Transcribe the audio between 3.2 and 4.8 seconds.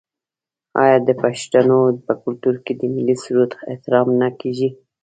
سرود احترام نه کیږي؟